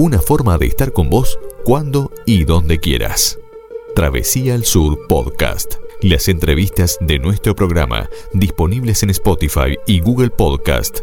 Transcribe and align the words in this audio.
una 0.00 0.18
forma 0.18 0.56
de 0.56 0.66
estar 0.66 0.94
con 0.94 1.10
vos 1.10 1.38
cuando 1.62 2.10
y 2.24 2.44
donde 2.44 2.78
quieras. 2.78 3.38
Travesía 3.94 4.54
al 4.54 4.64
Sur 4.64 5.06
Podcast. 5.06 5.74
Las 6.00 6.28
entrevistas 6.28 6.96
de 7.02 7.18
nuestro 7.18 7.54
programa 7.54 8.08
disponibles 8.32 9.02
en 9.02 9.10
Spotify 9.10 9.76
y 9.86 10.00
Google 10.00 10.30
Podcast. 10.30 11.00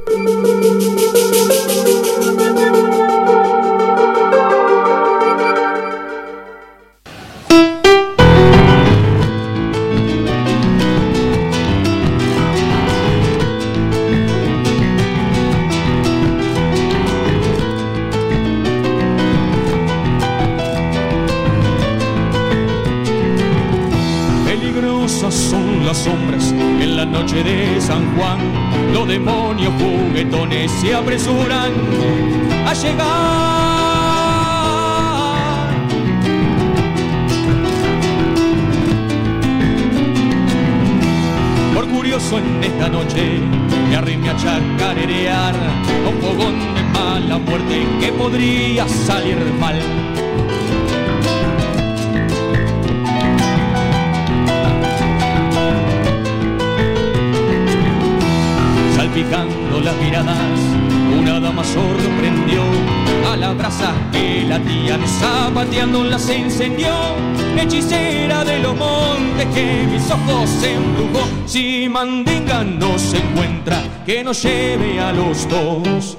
A 32.66 32.74
llegar. 32.74 33.08
Por 41.74 41.88
curioso 41.88 42.38
en 42.40 42.64
esta 42.64 42.90
noche 42.90 43.40
me 43.90 43.96
arrimé 43.96 44.30
a 44.30 44.36
chacarerear 44.36 45.56
un 46.10 46.22
fogón 46.22 46.56
de 46.76 46.84
mala 47.00 47.38
muerte 47.38 47.86
que 48.00 48.12
podría 48.12 48.88
salir 48.88 49.38
mal. 49.60 49.76
salpicando 59.18 59.80
las 59.82 59.96
miradas, 59.98 60.38
una 61.28 61.40
dama 61.42 61.64
sorprendió 61.64 62.62
a 63.30 63.36
la 63.36 63.52
brasa 63.52 63.94
que 64.14 64.46
latían 64.48 65.02
zapateando 65.20 66.04
las 66.04 66.30
encendió. 66.30 66.94
Hechicera 67.58 68.46
de 68.46 68.60
los 68.60 68.76
montes 68.76 69.46
que 69.54 69.88
mis 69.92 70.10
ojos 70.10 70.50
embrujó. 70.64 71.28
Si 71.46 71.90
Mandinga 71.90 72.64
no 72.64 72.98
se 72.98 73.18
encuentra, 73.18 73.82
que 74.06 74.24
nos 74.24 74.42
lleve 74.42 75.02
a 75.02 75.12
los 75.12 75.48
dos. 75.50 76.16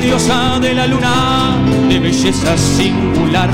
Diosa 0.00 0.58
de 0.60 0.74
la 0.74 0.86
luna, 0.86 1.56
de 1.88 1.98
belleza 2.00 2.58
singular. 2.58 3.48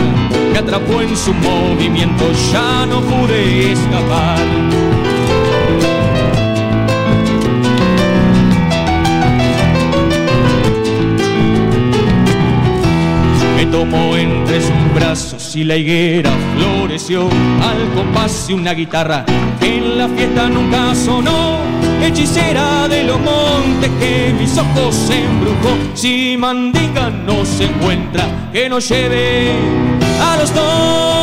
Me 0.52 0.58
atrapó 0.58 1.00
en 1.00 1.14
su 1.16 1.32
movimiento, 1.34 2.24
ya 2.50 2.86
no 2.86 3.00
pude 3.02 3.72
escapar. 3.72 4.38
Me 13.56 13.66
tomó 13.66 14.16
entre 14.16 14.60
sus 14.60 14.94
brazos 14.94 15.54
y 15.54 15.64
la 15.64 15.76
higuera 15.76 16.30
floreció 16.56 17.28
al 17.62 17.94
compás 17.94 18.48
de 18.48 18.54
una 18.54 18.72
guitarra 18.72 19.24
que 19.60 19.76
en 19.76 19.98
la 19.98 20.08
fiesta 20.08 20.48
nunca 20.48 20.94
sonó. 20.94 21.69
Hechicera 22.02 22.88
de 22.88 23.04
los 23.04 23.20
montes 23.20 23.90
que 24.00 24.34
mis 24.38 24.56
ojos 24.58 25.10
embrujó. 25.10 25.76
Si 25.94 26.36
Mandinga 26.38 27.10
no 27.10 27.44
se 27.44 27.64
encuentra, 27.64 28.50
que 28.52 28.68
nos 28.68 28.88
lleve 28.88 29.52
a 30.20 30.36
los 30.36 30.54
dos. 30.54 31.20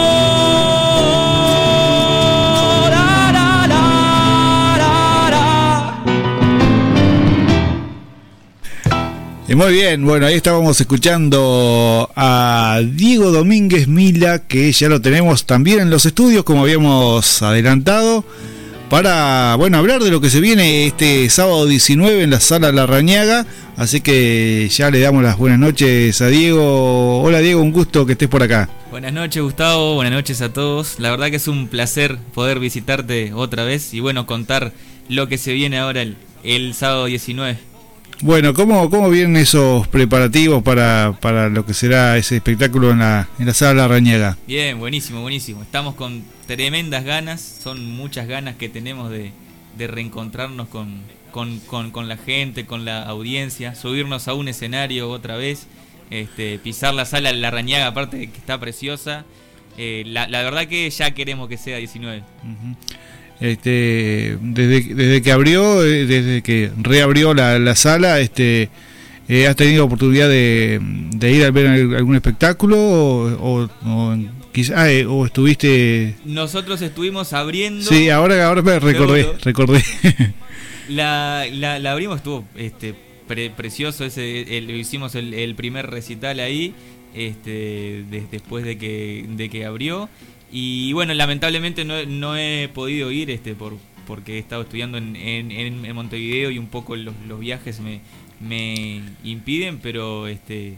Muy 9.58 9.74
bien, 9.74 10.06
bueno, 10.06 10.28
ahí 10.28 10.36
estábamos 10.36 10.80
escuchando 10.80 12.12
a 12.16 12.80
Diego 12.86 13.32
Domínguez 13.32 13.88
Mila, 13.88 14.44
que 14.48 14.72
ya 14.72 14.88
lo 14.88 15.02
tenemos 15.02 15.48
también 15.48 15.80
en 15.80 15.90
los 15.90 16.06
estudios, 16.06 16.44
como 16.44 16.62
habíamos 16.62 17.42
adelantado, 17.42 18.24
para, 18.90 19.56
bueno, 19.56 19.78
hablar 19.78 20.02
de 20.02 20.12
lo 20.12 20.22
que 20.22 20.30
se 20.30 20.40
viene 20.40 20.88
este 20.88 21.30
sábado 21.30 21.66
19 21.66 22.24
en 22.24 22.30
la 22.30 22.40
sala 22.40 22.72
La 22.72 22.86
Rañaga. 22.86 23.46
Así 23.76 24.02
que 24.02 24.70
ya 24.72 24.90
le 24.90 25.00
damos 25.00 25.24
las 25.24 25.38
buenas 25.38 25.60
noches 25.60 26.22
a 26.22 26.28
Diego. 26.28 27.22
Hola 27.22 27.40
Diego, 27.40 27.62
un 27.62 27.72
gusto 27.72 28.06
que 28.06 28.14
estés 28.14 28.30
por 28.30 28.44
acá. 28.44 28.70
Buenas 28.90 29.14
noches 29.14 29.44
Gustavo, 29.44 29.96
buenas 29.96 30.14
noches 30.14 30.42
a 30.42 30.54
todos. 30.54 31.00
La 31.00 31.12
verdad 31.12 31.30
que 31.30 31.36
es 31.36 31.48
un 31.48 31.68
placer 31.68 32.18
poder 32.34 32.60
visitarte 32.60 33.34
otra 33.34 33.66
vez 33.66 33.94
y 33.94 34.00
bueno, 34.00 34.26
contar 34.26 34.72
lo 35.10 35.28
que 35.28 35.38
se 35.38 35.54
viene 35.54 35.78
ahora 35.78 36.02
el, 36.02 36.16
el 36.44 36.74
sábado 36.74 37.06
19. 37.06 37.58
Bueno, 38.22 38.54
¿cómo, 38.56 38.90
cómo 38.90 39.10
vienen 39.12 39.38
esos 39.38 39.88
preparativos 39.88 40.64
para, 40.64 41.16
para 41.22 41.50
lo 41.50 41.66
que 41.68 41.76
será 41.76 42.18
ese 42.18 42.38
espectáculo 42.38 42.90
en 42.92 43.00
la, 43.00 43.30
en 43.38 43.46
la 43.46 43.54
sala 43.54 43.84
La 43.84 43.88
Rañaga? 43.88 44.38
Bien, 44.48 44.80
buenísimo, 44.80 45.22
buenísimo. 45.22 45.62
Estamos 45.62 45.94
con 45.94 46.24
tremendas 46.48 47.04
ganas, 47.04 47.42
son 47.42 47.86
muchas 47.86 48.28
ganas 48.28 48.56
que 48.56 48.70
tenemos 48.70 49.12
de, 49.12 49.34
de 49.78 49.88
reencontrarnos 49.88 50.68
con, 50.68 51.02
con, 51.30 51.60
con, 51.60 51.92
con 51.92 52.08
la 52.08 52.18
gente, 52.18 52.66
con 52.66 52.86
la 52.86 53.04
audiencia, 53.04 53.76
subirnos 53.76 54.28
a 54.28 54.34
un 54.34 54.48
escenario 54.48 55.12
otra 55.12 55.38
vez, 55.38 55.68
este, 56.10 56.58
pisar 56.58 56.96
la 56.96 57.06
sala 57.06 57.32
La 57.34 57.52
Rañaga, 57.52 57.86
aparte 57.86 58.18
de 58.18 58.32
que 58.32 58.38
está 58.38 58.60
preciosa. 58.60 59.26
Eh, 59.78 60.02
la, 60.08 60.28
la 60.28 60.42
verdad 60.42 60.66
que 60.66 60.90
ya 60.90 61.12
queremos 61.12 61.50
que 61.50 61.58
sea 61.58 61.78
19. 61.78 62.24
Ujú. 62.44 62.76
Este, 63.40 64.38
desde, 64.42 64.94
desde 64.96 65.22
que 65.22 65.32
abrió, 65.32 65.84
eh, 65.86 66.06
desde 66.06 66.42
que 66.42 66.72
reabrió 66.82 67.34
la, 67.34 67.60
la 67.60 67.76
sala, 67.76 68.20
este, 68.20 68.70
eh, 69.30 69.48
¿has 69.48 69.56
tenido 69.56 69.86
oportunidad 69.86 70.28
de, 70.28 70.80
de 70.82 71.32
ir 71.32 71.46
a 71.46 71.52
ver 71.52 71.68
al- 71.68 71.96
algún 71.96 72.16
espectáculo 72.16 72.78
o, 72.80 73.30
o, 73.36 73.70
o 73.86 74.18
quizá, 74.52 74.92
eh, 74.92 75.06
o 75.06 75.26
estuviste? 75.26 76.16
Nosotros 76.26 76.82
estuvimos 76.82 77.32
abriendo... 77.34 77.86
Sí, 77.86 78.10
ahora, 78.10 78.48
ahora 78.48 78.64
me 78.64 78.80
recordé, 78.80 79.22
Seguro. 79.22 79.40
recordé. 79.44 79.84
La, 80.90 81.46
la, 81.52 81.80
la 81.80 81.92
abrimos, 81.92 82.16
estuvo 82.18 82.46
este, 82.56 82.96
pre- 83.28 83.50
precioso. 83.50 84.06
Ese, 84.06 84.58
el- 84.58 84.72
hicimos 84.72 85.16
el, 85.16 85.34
el 85.34 85.54
primer 85.54 85.88
recital 85.88 86.40
ahí, 86.40 86.74
este, 87.14 88.06
de- 88.10 88.24
después 88.32 88.64
de 88.64 88.78
que, 88.78 89.26
de 89.28 89.50
que 89.50 89.66
abrió. 89.66 90.10
Y 90.52 90.94
bueno, 90.94 91.14
lamentablemente 91.14 91.84
no, 91.86 92.06
no 92.06 92.38
he 92.38 92.70
podido 92.74 93.12
ir 93.12 93.30
este, 93.32 93.54
por, 93.54 93.76
porque 94.06 94.36
he 94.36 94.40
estado 94.40 94.62
estudiando 94.62 94.98
en, 94.98 95.16
en, 95.16 95.52
en- 95.52 95.96
Montevideo 95.96 96.52
y 96.52 96.58
un 96.58 96.68
poco 96.68 96.96
los, 96.96 97.14
los 97.28 97.40
viajes 97.40 97.80
me, 97.82 98.00
me 98.40 99.02
impiden, 99.26 99.80
pero 99.80 100.28
este, 100.28 100.76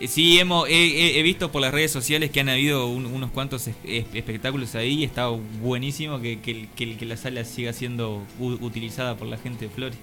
eh, 0.00 0.08
sí 0.08 0.38
hemos, 0.38 0.66
he, 0.70 1.20
visto 1.22 1.52
por 1.52 1.60
las 1.60 1.72
redes 1.74 1.90
sociales 1.92 2.30
que 2.30 2.40
han 2.40 2.48
habido 2.48 2.86
un- 2.86 3.04
unos 3.04 3.30
cuantos 3.30 3.68
es- 3.68 3.76
es- 3.84 4.06
espectáculos 4.14 4.74
ahí 4.74 5.00
y 5.00 5.04
está 5.04 5.28
buenísimo 5.28 6.18
que, 6.22 6.38
que, 6.40 6.68
que- 6.74 6.96
que 6.96 7.04
la 7.04 7.18
sala 7.18 7.44
siga 7.44 7.74
siendo 7.74 8.22
utilizada 8.38 9.16
por 9.18 9.28
la 9.28 9.36
gente 9.36 9.66
de 9.66 9.70
Flores. 9.70 9.98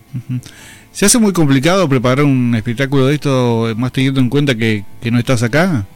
¿Se 0.92 1.06
hace 1.08 1.18
muy 1.18 1.34
complicado 1.34 1.90
preparar 1.90 2.24
un 2.24 2.54
espectáculo 2.54 3.08
de 3.08 3.16
esto, 3.16 3.74
más 3.78 3.92
teniendo 3.92 4.20
en 4.20 4.30
cuenta 4.30 4.54
que, 4.54 4.84
que 5.02 5.10
no 5.10 5.18
estás 5.18 5.42
acá? 5.42 5.88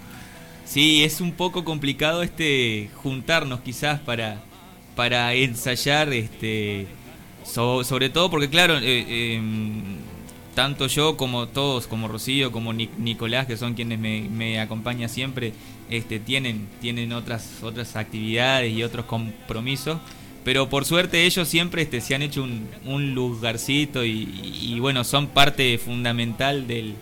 Sí, 0.71 1.03
es 1.03 1.19
un 1.19 1.33
poco 1.33 1.65
complicado 1.65 2.23
este 2.23 2.89
juntarnos 3.03 3.59
quizás 3.59 3.99
para, 3.99 4.41
para 4.95 5.33
ensayar 5.33 6.13
este 6.13 6.87
sobre 7.43 8.09
todo 8.09 8.29
porque, 8.29 8.49
claro, 8.49 8.77
eh, 8.77 9.35
em, 9.35 9.97
tanto 10.55 10.87
yo 10.87 11.17
como 11.17 11.49
todos, 11.49 11.87
como 11.87 12.07
Rocío, 12.07 12.53
como 12.53 12.71
Nicolás, 12.71 13.47
que 13.47 13.57
son 13.57 13.73
quienes 13.73 13.99
me, 13.99 14.21
me 14.21 14.61
acompañan 14.61 15.09
siempre, 15.09 15.51
este, 15.89 16.19
tienen, 16.21 16.69
tienen 16.79 17.11
otras, 17.11 17.61
otras 17.61 17.97
actividades 17.97 18.71
y 18.71 18.81
otros 18.83 19.07
compromisos. 19.07 19.99
Pero 20.45 20.69
por 20.69 20.85
suerte 20.85 21.25
ellos 21.25 21.49
siempre 21.49 21.81
este, 21.81 21.99
se 21.99 22.15
han 22.15 22.21
hecho 22.21 22.43
un, 22.43 22.65
un 22.85 23.13
lugarcito 23.13 24.05
y, 24.05 24.77
bueno, 24.79 25.03
son 25.03 25.27
parte 25.27 25.77
fundamental 25.77 26.65
del, 26.65 26.95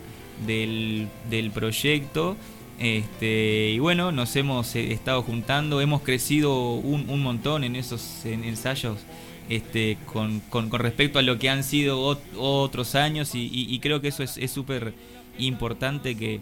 del, 0.48 1.52
proyecto. 1.52 2.36
Este, 2.80 3.72
y 3.72 3.80
bueno, 3.80 4.14
nos 4.14 4.36
hemos 4.38 4.74
eh, 4.76 4.94
estado 4.94 5.22
juntando, 5.22 5.82
hemos 5.82 6.02
crecido 6.02 6.76
un, 6.76 7.10
un 7.10 7.22
montón 7.22 7.66
en 7.66 7.76
esos 7.76 8.26
ensayos 8.26 9.00
este, 9.50 9.98
con, 10.06 10.40
con, 10.50 10.72
respecto 10.72 11.20
a 11.20 11.22
lo 11.22 11.38
que 11.40 11.50
han 11.50 11.64
sido 11.64 12.18
otros 12.38 12.96
años 12.96 13.32
y, 13.34 13.78
creo 13.80 14.00
que 14.00 14.08
eso 14.08 14.24
es 14.24 14.52
súper 14.52 14.94
importante 15.38 16.16
que, 16.16 16.40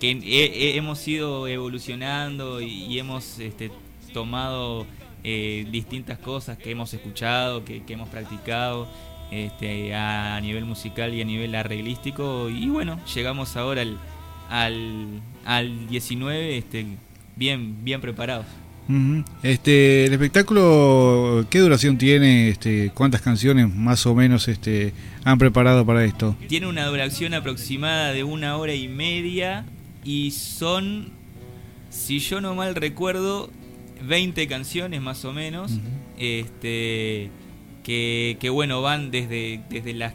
que 0.00 0.76
hemos 0.76 1.06
ido 1.06 1.46
evolucionando 1.48 2.60
y, 2.60 2.98
hemos 2.98 3.38
este, 3.38 3.70
tomado 4.12 4.86
eh, 5.24 5.66
distintas 5.70 6.18
cosas 6.18 6.56
que 6.58 6.70
hemos 6.70 6.94
escuchado, 6.94 7.64
que, 7.64 7.82
hemos 7.88 8.08
practicado 8.08 8.88
este, 9.30 9.94
a 9.94 10.40
nivel 10.40 10.64
musical 10.64 11.12
y 11.12 11.20
a 11.20 11.24
nivel 11.24 11.54
arreglístico 11.54 12.48
y 12.48 12.68
bueno, 12.68 12.98
llegamos 13.14 13.56
ahora 13.56 13.82
al, 13.82 13.98
al, 14.48 15.20
al 15.44 15.88
19 15.88 16.58
este, 16.58 16.86
bien, 17.36 17.84
bien 17.84 18.00
preparados. 18.00 18.46
Este, 19.42 20.06
el 20.06 20.12
espectáculo, 20.14 21.46
¿qué 21.50 21.58
duración 21.58 21.98
tiene? 21.98 22.48
Este, 22.48 22.90
¿Cuántas 22.94 23.20
canciones 23.20 23.72
más 23.74 24.06
o 24.06 24.14
menos 24.14 24.48
este, 24.48 24.94
han 25.24 25.36
preparado 25.38 25.84
para 25.84 26.04
esto? 26.04 26.36
Tiene 26.48 26.68
una 26.68 26.86
duración 26.86 27.34
aproximada 27.34 28.12
de 28.14 28.24
una 28.24 28.56
hora 28.56 28.72
y 28.72 28.88
media 28.88 29.66
y 30.04 30.30
son, 30.30 31.10
si 31.90 32.18
yo 32.18 32.40
no 32.40 32.54
mal 32.54 32.74
recuerdo, 32.74 33.50
20 34.02 34.46
canciones 34.48 35.02
más 35.02 35.22
o 35.26 35.34
menos. 35.34 35.72
Este, 36.16 37.30
que, 37.84 38.38
que, 38.40 38.48
bueno, 38.48 38.80
van 38.80 39.10
desde, 39.10 39.60
desde 39.68 39.92
las 39.92 40.14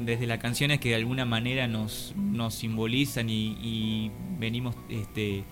desde 0.00 0.26
las 0.26 0.38
canciones 0.38 0.80
que 0.80 0.90
de 0.90 0.94
alguna 0.94 1.24
manera 1.24 1.68
nos, 1.68 2.14
nos 2.16 2.54
simbolizan 2.54 3.28
y, 3.28 3.56
y 3.62 4.10
venimos 4.38 4.74
este, 4.88 5.44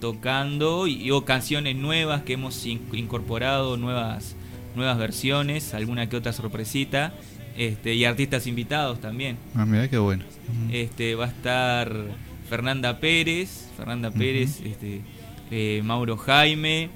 tocando 0.00 0.86
y, 0.86 1.10
o 1.10 1.24
canciones 1.24 1.76
nuevas 1.76 2.22
que 2.22 2.34
hemos 2.34 2.66
incorporado, 2.66 3.76
nuevas, 3.76 4.36
nuevas 4.74 4.98
versiones, 4.98 5.74
alguna 5.74 6.08
que 6.08 6.16
otra 6.16 6.32
sorpresita. 6.32 7.14
Este, 7.56 7.94
y 7.94 8.04
artistas 8.04 8.46
invitados 8.46 9.00
también. 9.00 9.36
Ah, 9.54 9.66
mira 9.66 9.88
qué 9.88 9.98
bueno. 9.98 10.24
Este, 10.72 11.14
va 11.14 11.26
a 11.26 11.28
estar 11.28 11.92
Fernanda 12.48 13.00
Pérez, 13.00 13.68
Fernanda 13.76 14.10
Pérez, 14.10 14.60
este, 14.64 15.02
eh, 15.50 15.82
Mauro 15.84 16.16
Jaime, 16.16 16.88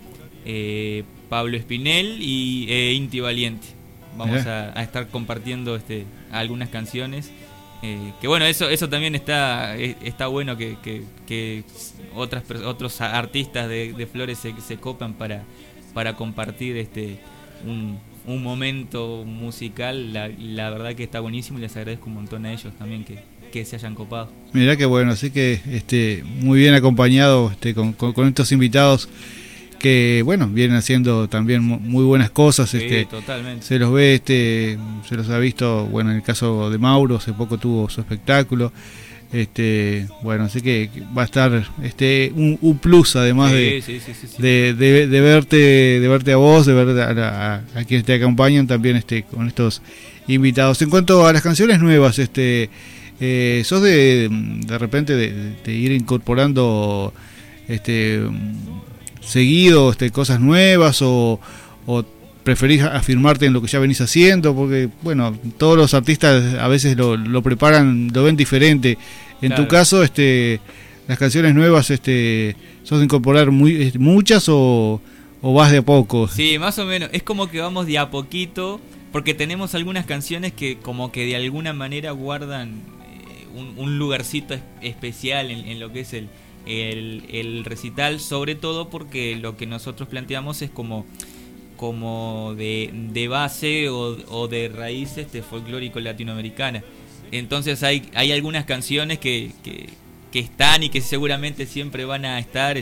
eh, 0.47 1.05
Pablo 1.29 1.57
Espinel 1.57 2.19
y 2.21 2.67
eh, 2.71 2.93
Inti 2.95 3.21
Valiente. 3.21 3.67
Vamos 4.17 4.47
a, 4.47 4.71
estar 4.81 5.09
compartiendo 5.09 5.77
este, 5.77 6.07
algunas 6.39 6.69
canciones. 6.69 7.31
que 8.21 8.29
bueno, 8.29 8.45
eso, 8.47 8.69
eso 8.69 8.89
también 8.89 9.15
está, 9.15 9.77
está 9.77 10.27
bueno 10.27 10.57
que, 10.57 10.77
que 11.27 11.65
otras 12.15 12.45
otros 12.65 13.01
artistas 13.01 13.69
de, 13.69 14.09
Flores 14.11 14.39
se, 14.39 14.55
se, 14.61 14.77
copan 14.77 15.15
para, 15.15 15.45
para 15.93 16.15
compartir 16.15 16.77
este 16.77 17.19
un, 17.67 17.99
un 18.27 18.43
momento 18.43 19.25
musical. 19.27 20.13
La, 20.13 20.29
la, 20.29 20.71
verdad 20.71 20.95
que 20.95 21.05
está 21.05 21.21
buenísimo 21.21 21.59
y 21.59 21.63
les 21.63 21.77
agradezco 21.77 22.07
un 22.07 22.15
montón 22.15 22.47
a 22.47 22.53
ellos 22.53 22.73
también 22.79 23.05
que, 23.05 23.19
que 23.53 23.65
se 23.65 23.77
hayan 23.77 23.95
copado. 23.95 24.31
Mirá 24.53 24.77
que 24.77 24.85
bueno, 24.85 25.13
así 25.13 25.31
que 25.31 25.61
este 25.71 26.25
muy 26.25 26.59
bien 26.59 26.75
acompañado 26.75 27.51
este, 27.51 27.75
con, 27.75 27.93
con, 27.93 28.27
estos 28.27 28.51
invitados 28.53 29.09
que 29.85 30.23
bueno 30.25 30.49
vienen 30.49 30.79
haciendo 30.79 31.29
también 31.29 31.63
muy 31.63 32.05
buenas 32.05 32.31
cosas 32.31 32.73
este 32.73 33.05
totalmente. 33.05 33.67
se 33.67 33.79
los 33.79 33.93
ve 33.93 34.15
este 34.15 34.79
se 35.07 35.15
los 35.15 35.29
ha 35.29 35.39
visto 35.39 35.85
bueno 35.85 36.11
en 36.11 36.17
el 36.17 36.23
caso 36.23 36.71
de 36.71 36.79
Mauro 36.79 37.17
hace 37.17 37.35
poco 37.35 37.59
tuvo 37.59 37.91
su 37.91 38.01
espectáculo 38.01 38.73
este, 39.31 40.07
bueno, 40.23 40.45
así 40.45 40.61
que 40.61 40.89
va 41.17 41.23
a 41.23 41.25
estar 41.25 41.69
este 41.83 42.33
un, 42.35 42.79
plus 42.79 43.17
además 43.17 43.51
de, 43.51 43.83
de, 44.39 44.75
de, 45.09 45.21
verte 45.21 45.57
de 45.57 46.09
verte 46.09 46.33
a 46.33 46.37
vos, 46.37 46.67
de 46.67 46.73
ver 46.73 47.19
a, 47.19 47.65
a, 47.75 47.85
quienes 47.85 48.07
te 48.07 48.15
acompañan 48.15 48.69
también 48.69 48.95
este 48.95 49.25
con 49.25 49.49
estos 49.49 49.83
invitados. 50.29 50.81
En 50.83 50.91
cuanto 50.91 51.27
a 51.27 51.33
las 51.33 51.43
canciones 51.43 51.81
nuevas, 51.81 52.21
este 52.21 52.71
eh, 53.19 53.63
sos 53.65 53.83
de 53.83 54.29
de 54.31 54.79
repente 54.79 55.17
de, 55.17 55.73
ir 55.73 55.91
incorporando 55.91 57.13
este 57.67 58.23
seguido 59.27 59.91
este 59.91 60.11
cosas 60.11 60.41
nuevas 60.41 61.03
o, 61.03 61.41
o 61.87 62.05
preferís 62.45 62.83
afirmarte 62.83 63.47
en 63.47 63.55
lo 63.55 63.63
que 63.63 63.69
ya 63.69 63.79
venís 63.79 64.01
haciendo, 64.01 64.55
porque, 64.55 64.91
bueno, 65.03 65.37
todos 65.57 65.77
los 65.77 65.95
artistas 65.95 66.55
a 66.55 66.69
veces 66.69 66.97
lo, 66.97 67.17
lo 67.17 67.43
preparan, 67.43 68.11
lo 68.13 68.23
ven 68.23 68.37
diferente. 68.37 68.99
En 69.41 69.55
tu 69.55 69.67
caso, 69.67 70.03
este, 70.03 70.61
las 71.09 71.19
canciones 71.19 71.55
nuevas, 71.55 71.91
este, 71.91 72.57
¿sos 72.83 72.99
de 72.99 73.05
incorporar 73.05 73.51
muy, 73.51 73.93
muchas 73.99 74.47
o, 74.49 75.01
vas 75.43 75.71
de 75.71 75.79
a 75.79 75.83
poco? 75.83 76.29
Sí, 76.29 76.59
más 76.59 76.79
o 76.79 76.87
menos. 76.87 77.11
Es 77.13 77.23
como 77.23 77.49
que 77.49 77.61
vamos 77.61 77.87
de 77.87 77.99
a 77.99 78.11
poquito, 78.11 78.81
porque 79.13 79.35
tenemos 79.35 79.75
algunas 79.75 80.07
canciones 80.07 80.53
que 80.53 80.79
como 80.79 81.13
que 81.13 81.27
de 81.27 81.37
alguna 81.37 81.73
manera 81.73 82.13
guardan 82.13 82.83
eh, 83.07 83.47
un, 83.77 83.99
lugarcito 83.99 84.55
especial 84.81 85.51
en, 85.51 85.81
lo 85.81 85.93
que 85.93 86.01
es 86.01 86.15
el, 86.15 86.29
el 86.67 87.65
recital, 87.65 88.21
sobre 88.21 88.55
todo 88.55 88.89
porque 88.91 89.37
lo 89.37 89.57
que 89.57 89.67
nosotros 89.67 90.09
planteamos 90.09 90.63
es 90.63 90.71
como 90.71 91.07
como 91.77 92.55
de, 92.57 92.91
de 92.93 93.29
base 93.29 93.89
o, 93.89 94.49
de 94.49 94.69
raíz 94.69 95.19
este 95.19 95.43
folclórico 95.43 96.01
latinoamericana. 96.01 96.83
Entonces 97.33 97.83
hay, 97.83 98.09
hay 98.15 98.33
algunas 98.33 98.65
canciones 98.65 99.19
que, 99.19 99.53
que, 99.63 99.89
están 100.39 100.83
y 100.83 100.89
que 100.89 101.01
seguramente 101.01 101.65
siempre 101.65 102.05
van 102.05 102.25
a 102.25 102.41
estar, 102.41 102.77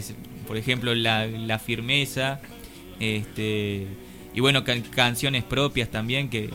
por 0.47 0.57
ejemplo 0.57 0.95
la, 0.95 1.27
la 1.27 1.59
firmeza, 1.59 2.41
este, 2.99 3.87
y 4.35 4.41
bueno, 4.41 4.65
canciones 4.95 5.45
propias 5.45 5.91
también 5.91 6.31
que, 6.31 6.49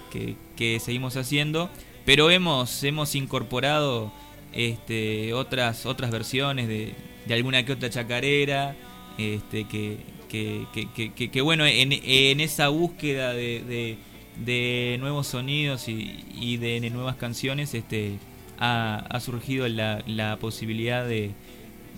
que, 0.55 0.79
seguimos 0.79 1.15
haciendo, 1.15 1.69
pero 2.03 2.31
hemos, 2.31 2.83
hemos 2.83 3.13
incorporado 3.13 4.11
este, 4.53 5.33
otras, 5.33 5.85
otras 5.85 6.09
versiones 6.09 6.67
de, 6.67 6.95
de 7.27 7.33
alguna 7.33 7.65
que 7.65 7.73
otra 7.73 7.89
chacarera, 7.89 8.75
este, 9.17 9.65
que, 9.65 9.97
que, 10.29 10.65
que, 10.93 11.29
que, 11.31 11.41
bueno, 11.41 11.65
en, 11.65 11.91
en, 11.91 12.39
esa 12.39 12.67
búsqueda 12.69 13.33
de, 13.33 13.97
de, 14.45 14.97
nuevos 14.99 15.27
sonidos 15.27 15.87
y, 15.87 16.23
y 16.33 16.57
de, 16.57 16.89
nuevas 16.89 17.15
canciones, 17.15 17.73
este, 17.73 18.17
ha, 18.59 19.05
ha 19.09 19.19
surgido 19.19 19.67
la, 19.67 20.03
la 20.05 20.37
posibilidad 20.37 21.05
de, 21.05 21.31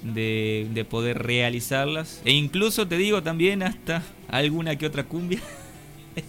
de, 0.03 0.85
poder 0.89 1.19
realizarlas. 1.19 2.21
E 2.25 2.31
incluso 2.31 2.87
te 2.87 2.97
digo 2.97 3.23
también 3.23 3.63
hasta 3.63 4.03
alguna 4.27 4.75
que 4.77 4.85
otra 4.85 5.03
cumbia 5.03 5.39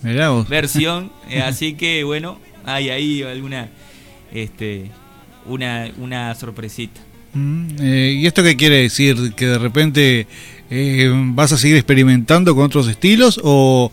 versión. 0.49 1.11
Eh, 1.31 1.43
así 1.43 1.75
que 1.75 2.03
bueno, 2.03 2.39
hay 2.65 2.91
ahí 2.91 3.23
alguna 3.23 3.69
este 4.33 4.91
una, 5.47 5.91
una 5.99 6.35
sorpresita. 6.35 7.01
Mm, 7.33 7.67
eh, 7.81 8.19
¿Y 8.21 8.27
esto 8.27 8.43
qué 8.43 8.57
quiere 8.57 8.83
decir? 8.83 9.35
¿Que 9.35 9.47
de 9.47 9.59
repente 9.59 10.27
eh, 10.71 11.11
¿Vas 11.13 11.53
a 11.53 11.59
seguir 11.59 11.77
experimentando 11.77 12.55
con 12.55 12.65
otros 12.65 12.89
estilos 12.89 13.41
o, 13.43 13.91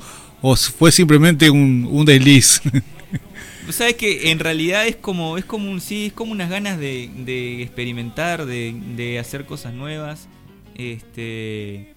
fue 0.77 0.91
simplemente 0.91 1.49
un, 1.49 1.87
un 1.89 2.05
desliz? 2.05 2.61
Sabes 3.69 3.95
que 3.95 4.31
en 4.31 4.39
realidad 4.39 4.87
es 4.87 4.95
como 4.95 5.37
es 5.37 5.43
como 5.43 5.69
un 5.69 5.81
sí 5.81 6.07
es 6.07 6.13
como 6.13 6.31
unas 6.31 6.49
ganas 6.49 6.79
de, 6.79 7.61
experimentar, 7.61 8.45
de, 8.45 9.19
hacer 9.19 9.45
cosas 9.45 9.73
nuevas, 9.73 10.29
este 10.75 11.93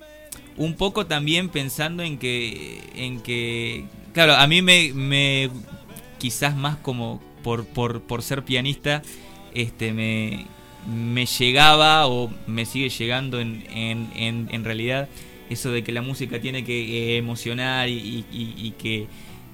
un 0.56 0.75
poco 0.75 1.06
también 1.06 1.49
pensando 1.49 2.02
en 2.02 2.18
que 2.18 2.80
en 2.97 3.20
que 3.20 3.85
claro 4.12 4.35
a 4.35 4.47
mí 4.49 4.62
me, 4.62 4.92
me 4.94 5.49
quizás 6.18 6.56
más 6.56 6.76
como 6.76 7.23
por, 7.44 7.64
por, 7.66 8.02
por 8.02 8.23
ser 8.23 8.44
pianista 8.44 9.02
este 9.54 9.92
me 9.92 10.47
me 10.87 11.26
llegaba 11.26 12.06
o 12.06 12.30
me 12.46 12.64
sigue 12.66 12.88
llegando 12.88 13.40
en, 13.40 13.64
en, 13.70 14.49
en, 14.50 14.64
realidad 14.64 15.08
eso 15.49 15.70
de 15.70 15.82
que 15.82 15.92
la 15.92 16.02
música 16.02 16.40
tiene 16.40 16.64
que 16.64 17.14
eh, 17.14 17.16
emocionar 17.18 17.88
y, 17.88 18.25
y, 18.30 18.75
que 18.78 19.06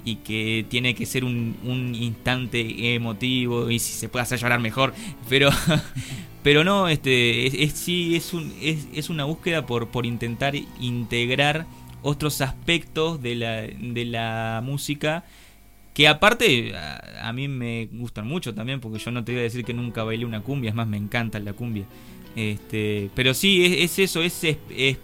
y 0.04 0.16
que 0.16 0.64
tiene 0.68 0.94
que 0.94 1.06
ser 1.06 1.24
un, 1.24 1.56
un, 1.64 1.94
instante 1.94 2.94
emotivo 2.94 3.70
y 3.70 3.78
si 3.78 3.92
se 3.92 4.08
puede 4.08 4.22
hacer 4.22 4.38
llorar 4.38 4.60
mejor 4.60 4.94
pero 5.28 5.50
pero 6.42 6.62
no 6.62 6.88
este 6.88 7.64
es, 7.64 7.72
sí 7.72 8.14
es 8.14 8.32
un 8.32 8.52
es, 8.62 8.86
es, 8.94 9.10
una 9.10 9.24
búsqueda 9.24 9.66
por 9.66 9.88
por 9.88 10.06
intentar 10.06 10.54
integrar 10.80 11.66
otros 12.02 12.40
aspectos 12.40 13.20
de 13.20 13.34
la 13.34 13.62
de 13.62 14.04
la 14.04 14.62
música 14.64 15.24
que 15.96 16.08
aparte 16.08 16.74
a, 16.76 17.32
mí 17.32 17.48
me 17.48 17.86
gustan 17.90 18.26
mucho 18.26 18.54
también, 18.54 18.80
porque 18.80 18.98
yo 18.98 19.10
no 19.10 19.24
te 19.24 19.32
voy 19.32 19.40
a 19.40 19.44
decir 19.44 19.64
que 19.64 19.72
nunca 19.72 20.04
bailé 20.04 20.26
una 20.26 20.42
cumbia, 20.42 20.68
es 20.68 20.76
más, 20.76 20.86
me 20.86 20.98
encanta 20.98 21.38
la 21.38 21.54
cumbia. 21.54 21.86
Este, 22.36 23.08
pero 23.14 23.32
sí, 23.32 23.64
es, 23.64 23.98
eso, 23.98 24.20
es, 24.20 24.44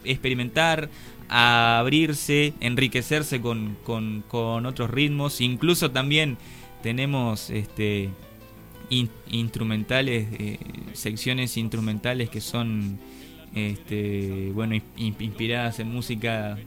experimentar, 0.04 0.90
abrirse, 1.30 2.52
enriquecerse 2.60 3.40
con, 3.40 3.78
con, 3.84 4.66
otros 4.66 4.90
ritmos. 4.90 5.40
Incluso 5.40 5.92
también 5.92 6.36
tenemos 6.82 7.48
este, 7.48 8.10
instrumentales, 9.30 10.26
eh, 10.38 10.58
secciones 10.92 11.56
instrumentales 11.56 12.28
que 12.28 12.42
son 12.42 12.98
este, 13.54 14.50
bueno, 14.52 14.74
inspiradas 14.98 15.80
en 15.80 15.90
música 15.90 16.58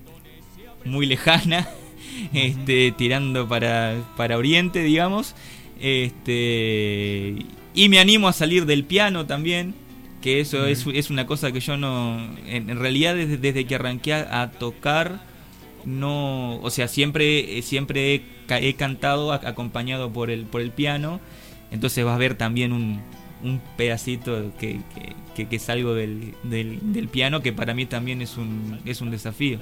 muy 0.83 1.05
lejana, 1.05 1.69
este, 2.33 2.91
tirando 2.91 3.47
para, 3.47 3.95
para 4.15 4.37
Oriente, 4.37 4.83
digamos. 4.83 5.35
Este, 5.79 7.45
y 7.73 7.89
me 7.89 7.99
animo 7.99 8.27
a 8.27 8.33
salir 8.33 8.65
del 8.65 8.85
piano 8.85 9.25
también, 9.25 9.73
que 10.21 10.39
eso 10.39 10.65
es, 10.65 10.85
es, 10.87 11.09
una 11.09 11.27
cosa 11.27 11.51
que 11.51 11.59
yo 11.59 11.77
no, 11.77 12.17
en, 12.47 12.79
realidad 12.79 13.15
desde, 13.15 13.37
desde, 13.37 13.65
que 13.65 13.75
arranqué 13.75 14.13
a, 14.13 14.51
tocar, 14.51 15.21
no, 15.83 16.55
o 16.61 16.69
sea, 16.69 16.87
siempre, 16.87 17.61
siempre 17.61 18.23
he, 18.49 18.73
cantado 18.75 19.33
acompañado 19.33 20.11
por 20.11 20.31
el, 20.31 20.45
por 20.45 20.61
el 20.61 20.71
piano, 20.71 21.19
entonces 21.69 22.05
vas 22.05 22.15
a 22.15 22.17
ver 22.17 22.35
también 22.35 22.71
un, 22.71 23.01
un 23.43 23.61
pedacito 23.77 24.53
que, 24.57 24.79
que, 25.35 25.47
que, 25.47 25.59
salgo 25.59 25.93
del, 25.93 26.33
del, 26.43 27.07
piano, 27.09 27.41
que 27.41 27.53
para 27.53 27.73
mí 27.73 27.85
también 27.85 28.21
es 28.21 28.37
un, 28.37 28.79
es 28.85 29.01
un 29.01 29.11
desafío. 29.11 29.59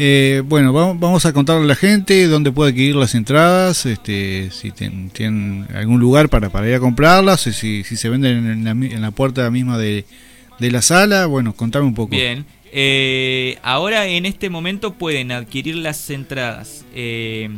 Eh, 0.00 0.42
bueno, 0.44 0.72
vamos 0.72 1.26
a 1.26 1.32
contarle 1.32 1.64
a 1.64 1.66
la 1.66 1.74
gente 1.74 2.28
dónde 2.28 2.52
puede 2.52 2.70
adquirir 2.70 2.94
las 2.94 3.16
entradas, 3.16 3.84
este, 3.84 4.52
si 4.52 4.70
tienen 4.70 5.66
algún 5.74 5.98
lugar 5.98 6.28
para, 6.28 6.50
para 6.50 6.68
ir 6.68 6.74
a 6.74 6.80
comprarlas, 6.80 7.40
si, 7.40 7.82
si 7.82 7.96
se 7.96 8.08
venden 8.08 8.46
en 8.46 8.64
la, 8.64 8.70
en 8.70 9.02
la 9.02 9.10
puerta 9.10 9.50
misma 9.50 9.76
de, 9.76 10.04
de, 10.60 10.70
la 10.70 10.82
sala. 10.82 11.26
Bueno, 11.26 11.52
contame 11.52 11.86
un 11.86 11.94
poco. 11.94 12.10
Bien, 12.10 12.46
eh, 12.70 13.58
ahora 13.62 14.06
en 14.06 14.24
este 14.24 14.50
momento 14.50 14.94
pueden 14.94 15.32
adquirir 15.32 15.74
las 15.74 16.08
entradas. 16.10 16.84
Eh, 16.94 17.50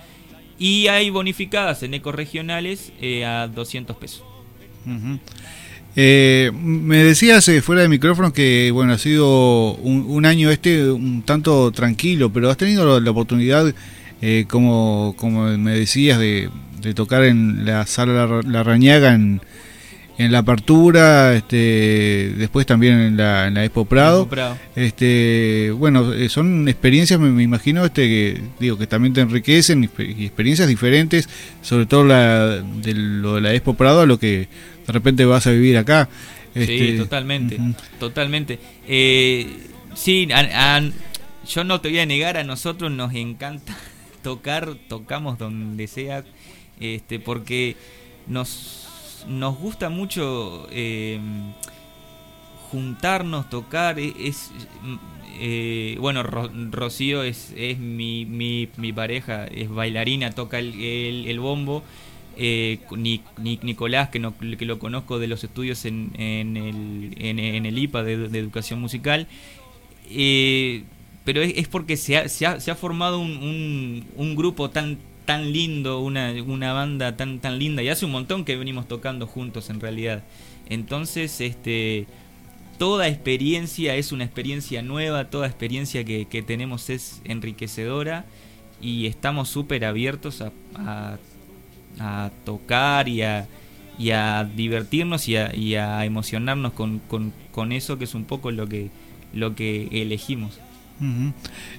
y 0.59 0.87
hay 0.87 1.09
bonificadas 1.09 1.83
en 1.83 1.93
ecos 1.93 2.13
regionales 2.13 2.91
eh, 3.01 3.25
a 3.25 3.47
200 3.47 3.95
pesos. 3.97 4.23
Eh, 5.95 6.51
me 6.53 7.03
decías 7.03 7.47
eh, 7.49 7.61
fuera 7.61 7.81
de 7.81 7.89
micrófono 7.89 8.31
que 8.31 8.69
bueno 8.71 8.93
ha 8.93 8.97
sido 8.97 9.73
un, 9.73 10.25
año 10.25 10.51
este 10.51 10.89
un 10.91 11.23
tanto 11.23 11.71
tranquilo, 11.71 12.31
pero 12.31 12.49
has 12.49 12.57
tenido 12.57 12.99
la, 12.99 13.11
oportunidad, 13.11 13.73
como, 14.47 15.15
como 15.17 15.45
me 15.57 15.73
decías, 15.73 16.19
de, 16.19 16.49
de, 16.81 16.93
tocar 16.93 17.23
en 17.23 17.65
la 17.65 17.85
sala 17.85 18.27
La, 18.27 18.41
la 18.43 18.63
Rañaga 18.63 19.13
en, 19.13 19.41
en 20.19 20.33
la 20.33 20.39
apertura, 20.39 21.33
este, 21.33 22.33
después 22.37 22.65
también 22.65 22.99
en 22.99 23.15
la, 23.15 23.47
en 23.47 23.53
la 23.53 23.63
Expo 23.63 23.85
Prado. 23.85 24.27
Este, 24.75 25.71
bueno, 25.71 26.11
eh, 26.13 26.27
son 26.27 26.67
experiencias, 26.67 27.17
me, 27.21 27.41
imagino, 27.41 27.85
este, 27.85 28.01
que, 28.01 28.41
digo, 28.59 28.77
que 28.77 28.85
también 28.85 29.13
te 29.13 29.21
enriquecen, 29.21 29.85
experiencias 29.85 30.67
diferentes, 30.67 31.29
sobre 31.61 31.85
todo 31.85 32.03
la, 32.03 32.57
de 32.57 32.93
lo 32.95 33.35
de 33.35 33.41
la 33.41 33.53
Expo 33.53 33.75
Prado 33.75 34.01
a 34.01 34.05
lo 34.05 34.19
que 34.19 34.49
de 34.89 34.93
repente 34.93 35.23
vas 35.23 35.45
a 35.45 35.51
vivir 35.51 35.77
acá. 35.77 36.09
sí, 36.55 36.61
este, 36.61 36.97
totalmente, 36.97 37.59
totalmente. 37.99 38.59
Eh, 38.87 39.67
sí, 39.93 40.27
yo 41.47 41.63
no 41.63 41.79
te 41.79 41.89
voy 41.89 41.99
a 41.99 42.07
negar, 42.07 42.37
a 42.37 42.43
nosotros 42.43 42.89
nos 42.91 43.13
encanta 43.13 43.77
tocar, 44.23 44.73
tocamos 44.87 45.37
donde 45.37 45.85
sea, 45.85 46.25
este, 46.79 47.19
porque 47.19 47.75
nos 48.25 48.87
nos 49.27 49.59
gusta 49.59 49.89
mucho 49.89 50.67
eh, 50.71 51.19
juntarnos, 52.71 53.47
tocar. 53.47 53.99
E-, 53.99 54.15
es, 54.19 54.51
eh, 55.39 55.97
bueno, 55.99 56.23
Rocío 56.23 57.21
es, 57.21 57.53
es 57.55 57.77
mi, 57.77 58.25
mi, 58.25 58.93
pareja, 58.93 59.45
es 59.45 59.69
bailarina, 59.69 60.31
toca 60.31 60.57
el, 60.57 61.27
el, 61.27 61.39
bombo. 61.39 61.83
Eh, 62.41 62.79
ni, 62.95 63.21
Nicolás, 63.37 64.09
que, 64.09 64.19
no, 64.19 64.33
lo 64.39 64.79
conozco 64.79 65.19
de 65.19 65.27
los 65.27 65.43
estudios 65.43 65.83
en, 65.83 66.13
el, 66.15 67.77
IPA 67.77 68.03
de, 68.03 68.39
educación 68.39 68.79
musical. 68.79 69.27
pero 71.25 71.41
es, 71.41 71.67
porque 71.67 71.97
se 71.97 72.15
ha, 72.15 72.75
formado 72.75 73.19
un, 73.19 74.33
grupo 74.37 74.69
tan 74.69 74.97
lindo, 75.51 75.99
una, 75.99 76.73
banda 76.73 77.17
tan, 77.17 77.59
linda, 77.59 77.83
y 77.83 77.89
hace 77.89 78.05
un 78.05 78.11
montón 78.11 78.45
que 78.45 78.55
venimos 78.55 78.87
tocando 78.87 79.27
juntos 79.27 79.69
en 79.69 79.81
realidad. 79.81 80.23
Entonces, 80.69 81.41
este, 81.41 82.07
toda 82.77 83.09
experiencia 83.09 83.95
es 83.95 84.11
una 84.11 84.23
experiencia 84.23 84.81
nueva, 84.81 85.29
toda 85.29 85.45
experiencia 85.45 86.05
que, 86.05 86.43
tenemos 86.47 86.89
es 86.89 87.21
enriquecedora 87.25 88.25
y 88.81 89.07
estamos 89.07 89.49
súper 89.49 89.83
abiertos 89.83 90.41
a, 90.41 91.17
tocar 92.45 93.07
y 93.07 93.21
a, 93.21 93.47
y 93.97 94.11
a 94.11 94.43
divertirnos 94.43 95.27
y 95.27 95.35
a, 95.35 95.55
y 95.55 95.75
a 95.75 96.05
emocionarnos 96.05 96.73
con, 96.73 96.99
con, 96.99 97.33
con, 97.51 97.71
eso 97.71 97.97
que 97.97 98.05
es 98.05 98.15
un 98.15 98.25
poco 98.25 98.51
lo 98.51 98.67
que, 98.67 98.89
lo 99.33 99.55
que 99.55 99.89
elegimos. 99.91 100.59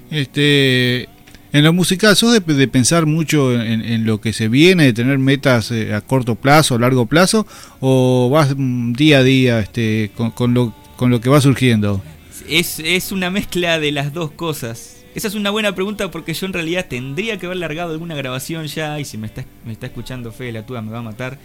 Este, 0.09 1.09
en 1.53 1.63
lo 1.63 1.73
musical, 1.73 2.15
¿sos 2.15 2.33
de, 2.33 2.67
pensar 2.67 3.05
mucho 3.05 3.59
en, 3.61 4.05
lo 4.05 4.21
que 4.21 4.33
se 4.33 4.47
viene, 4.47 4.85
de 4.85 4.93
tener 4.93 5.17
metas 5.17 5.71
eh, 5.71 5.93
a 5.93 6.01
corto 6.01 6.35
plazo, 6.35 6.75
a 6.75 6.79
largo 6.79 7.07
plazo, 7.07 7.45
o 7.81 8.29
vas 8.29 8.55
mm, 8.55 8.93
día 8.93 9.19
a 9.19 9.23
día 9.23 9.59
este, 9.59 10.11
con, 10.15 10.53
lo, 10.53 10.73
con 10.95 11.11
lo 11.11 11.19
que 11.19 11.29
va 11.29 11.41
surgiendo? 11.41 12.01
Es, 12.47 12.79
es 12.79 13.11
una 13.11 13.29
mezcla 13.29 13.79
de 13.79 13.91
las 13.91 14.13
dos 14.13 14.31
cosas. 14.31 15.00
Esa 15.13 15.27
es 15.27 15.35
una 15.35 15.49
buena 15.49 15.75
pregunta 15.75 16.09
porque 16.09 16.33
yo 16.33 16.45
en 16.45 16.53
realidad 16.53 16.85
tendría 16.87 17.37
que 17.37 17.45
haber 17.45 17.57
largado 17.57 17.91
alguna 17.91 18.15
grabación 18.15 18.67
ya 18.67 18.99
y 18.99 19.05
si 19.05 19.17
me 19.17 19.27
está, 19.27 19.45
me 19.65 19.73
está 19.73 19.87
escuchando 19.87 20.31
Fede 20.31 20.53
la 20.53 20.65
tuya 20.65 20.81
me 20.81 20.91
va 20.91 20.99
a 20.99 21.03
matar 21.03 21.37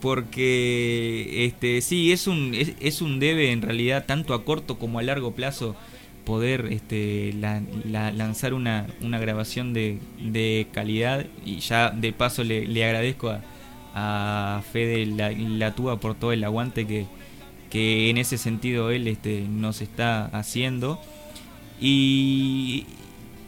porque 0.00 1.44
este 1.46 1.80
sí 1.80 2.12
es 2.12 2.28
un 2.28 2.54
es, 2.54 3.02
un 3.02 3.18
debe 3.18 3.50
en 3.50 3.62
realidad 3.62 4.04
tanto 4.06 4.34
a 4.34 4.44
corto 4.44 4.78
como 4.78 5.00
a 5.00 5.02
largo 5.02 5.32
plazo 5.32 5.74
poder 6.24 6.68
este, 6.70 7.32
lanzar 7.32 8.54
una, 8.54 8.86
una 9.00 9.18
grabación 9.18 9.72
de, 9.72 9.98
de, 10.20 10.68
calidad 10.72 11.26
y 11.44 11.60
ya 11.60 11.90
de 11.90 12.12
paso 12.12 12.44
le, 12.44 12.66
le 12.66 12.84
agradezco 12.84 13.30
a, 13.30 13.40
a 13.94 14.62
Fede 14.72 15.06
la, 15.06 15.30
la 15.32 15.74
por 15.74 16.14
todo 16.14 16.32
el 16.32 16.44
aguante 16.44 16.86
que, 16.86 17.06
que 17.70 18.10
en 18.10 18.18
ese 18.18 18.36
sentido 18.36 18.90
él 18.90 19.08
este, 19.08 19.46
nos 19.48 19.80
está 19.80 20.26
haciendo. 20.26 21.00
Y, 21.80 22.84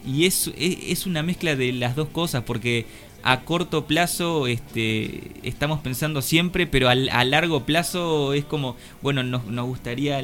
y 0.05 0.25
es, 0.25 0.51
es, 0.57 1.05
una 1.05 1.23
mezcla 1.23 1.55
de 1.55 1.73
las 1.73 1.95
dos 1.95 2.09
cosas 2.09 2.43
porque 2.43 2.85
a 3.23 3.41
corto 3.41 3.85
plazo 3.85 4.47
este, 4.47 5.31
estamos 5.43 5.79
pensando 5.81 6.21
siempre, 6.21 6.65
pero 6.67 6.89
a, 6.89 6.93
a 6.93 7.23
largo 7.23 7.65
plazo 7.65 8.33
es 8.33 8.45
como, 8.45 8.75
bueno, 9.01 9.23
nos, 9.23 9.45
nos 9.45 9.65
gustaría 9.67 10.21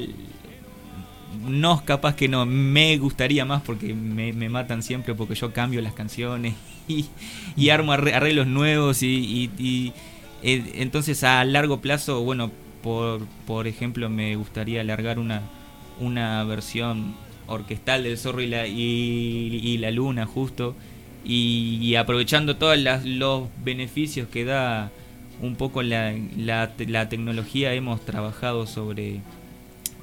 no, 1.45 1.83
capaz 1.85 2.15
que 2.15 2.27
no, 2.27 2.45
me 2.45 2.97
gustaría 2.97 3.45
más 3.45 3.61
porque 3.61 3.93
me, 3.93 4.31
matan 4.49 4.83
siempre 4.83 5.13
porque 5.13 5.35
yo 5.35 5.53
cambio 5.53 5.81
las 5.81 5.93
canciones 5.93 6.55
y, 7.55 7.69
armo 7.69 7.93
arreglos 7.93 8.47
nuevos 8.47 9.03
y, 9.03 9.93
eh, 10.43 10.71
entonces 10.75 11.23
a 11.23 11.43
largo 11.45 11.81
plazo, 11.81 12.21
bueno, 12.21 12.51
por, 12.81 13.25
por 13.45 13.67
ejemplo 13.67 14.09
me 14.09 14.35
gustaría 14.35 14.81
alargar 14.81 15.19
una, 15.19 15.41
una 15.99 16.43
versión 16.43 17.15
orquestal 17.47 18.03
del 18.03 18.17
Zorro 18.17 18.41
y 18.41 18.47
la, 18.47 18.67
y, 18.67 19.77
la 19.79 19.91
Luna 19.91 20.25
justo 20.25 20.75
y, 21.25 21.95
aprovechando 21.95 22.57
todos 22.57 22.77
los 23.05 23.47
beneficios 23.63 24.27
que 24.29 24.45
da 24.45 24.91
un 25.41 25.55
poco 25.55 25.83
la, 25.83 26.15
la, 26.37 26.71
la 26.87 27.09
tecnología 27.09 27.73
hemos 27.73 28.03
trabajado 28.05 28.65
sobre 28.65 29.21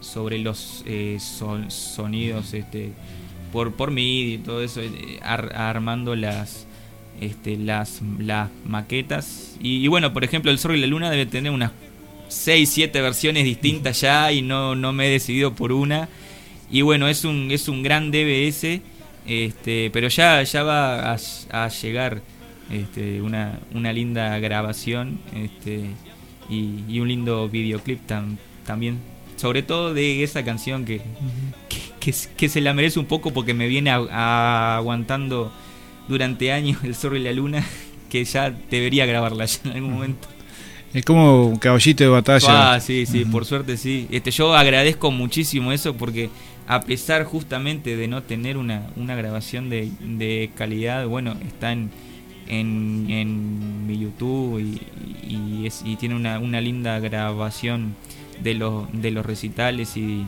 sobre 0.04 0.38
los 0.38 0.84
eh, 0.86 1.18
sonidos 1.18 2.54
este, 2.54 2.92
por, 3.52 3.72
por 3.72 3.90
mí 3.90 4.34
y 4.34 4.38
todo 4.38 4.62
eso, 4.62 4.80
eh, 4.80 5.18
armando 5.22 6.14
las, 6.14 6.66
este, 7.20 7.56
las, 7.56 8.00
las 8.18 8.50
maquetas. 8.66 9.56
Y, 9.60 9.88
bueno, 9.88 10.12
por 10.12 10.24
ejemplo, 10.24 10.50
El 10.50 10.58
Sol 10.58 10.76
y 10.76 10.80
la 10.80 10.86
Luna 10.86 11.10
debe 11.10 11.26
tener 11.26 11.50
unas 11.50 11.72
6, 12.28 12.68
7 12.68 13.00
versiones 13.00 13.44
distintas 13.44 14.00
ya 14.00 14.30
y 14.32 14.42
no, 14.42 14.74
no 14.74 14.92
me 14.92 15.06
he 15.06 15.10
decidido 15.10 15.54
por 15.54 15.72
una. 15.72 16.08
Y 16.70 16.82
bueno, 16.82 17.08
es 17.08 17.24
un, 17.24 17.50
es 17.50 17.68
un 17.68 17.82
gran 17.82 18.10
DBS, 18.10 18.80
este, 19.26 19.90
pero 19.92 20.08
ya, 20.08 20.42
ya 20.42 20.62
va 20.62 21.12
a, 21.12 21.68
llegar 21.68 22.22
este, 22.70 23.20
una, 23.22 23.60
una 23.72 23.92
linda 23.92 24.38
grabación 24.38 25.18
este, 25.34 25.84
y, 26.48 26.98
un 27.00 27.08
lindo 27.08 27.48
videoclip 27.48 28.00
también. 28.64 28.98
Sobre 29.36 29.62
todo 29.62 29.92
de 29.92 30.22
esa 30.22 30.44
canción 30.44 30.84
que, 30.84 31.00
que, 32.00 32.48
se 32.48 32.60
la 32.60 32.72
merece 32.74 32.98
un 32.98 33.06
poco 33.06 33.32
porque 33.32 33.54
me 33.54 33.66
viene 33.66 33.90
aguantando 33.90 35.52
durante 36.08 36.52
años 36.52 36.82
el 36.84 36.94
zorro 36.94 37.16
y 37.16 37.22
la 37.22 37.32
luna, 37.32 37.64
que 38.10 38.24
ya 38.24 38.50
debería 38.70 39.06
grabarla 39.06 39.44
ya 39.46 39.58
en 39.64 39.72
algún 39.72 39.92
momento. 39.92 40.28
Es 40.92 41.04
como 41.04 41.46
un 41.46 41.56
caballito 41.56 42.04
de 42.04 42.10
batalla. 42.10 42.74
Ah, 42.74 42.80
sí, 42.80 43.04
sí, 43.04 43.24
por 43.24 43.44
suerte 43.44 43.76
sí. 43.76 44.06
Este, 44.12 44.30
yo 44.30 44.54
agradezco 44.54 45.10
muchísimo 45.10 45.72
eso 45.72 45.94
porque 45.94 46.30
a 46.66 46.80
pesar 46.80 47.24
justamente 47.24 47.96
de 47.96 48.08
no 48.08 48.22
tener 48.22 48.56
una, 48.56 48.90
una 48.96 49.14
grabación 49.14 49.68
de, 49.68 49.90
de 50.00 50.50
calidad, 50.54 51.06
bueno, 51.06 51.36
está 51.46 51.72
en, 51.72 51.90
en, 52.48 53.86
mi 53.86 53.98
YouTube 53.98 54.60
y, 54.60 55.66
es, 55.66 55.82
y 55.84 55.96
tiene 55.96 56.14
una, 56.14 56.38
una, 56.38 56.60
linda 56.60 56.98
grabación 57.00 57.96
de 58.42 58.54
los, 58.54 58.86
de 58.92 59.10
los 59.10 59.26
recitales 59.26 59.96
y, 59.96 60.24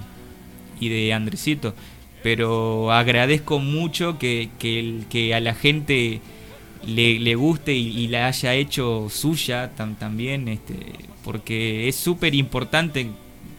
y 0.78 0.88
de 0.88 1.12
Andresito. 1.12 1.74
Pero 2.22 2.92
agradezco 2.92 3.58
mucho 3.58 4.18
que, 4.18 4.50
que, 4.58 5.04
que 5.08 5.34
a 5.34 5.40
la 5.40 5.54
gente 5.54 6.20
le, 6.86 7.18
le 7.18 7.34
guste 7.34 7.72
y, 7.74 8.08
la 8.08 8.26
haya 8.26 8.54
hecho 8.54 9.08
suya 9.10 9.72
también, 9.74 10.48
este, 10.48 10.74
porque 11.24 11.88
es 11.88 11.96
súper 11.96 12.34
importante 12.34 13.08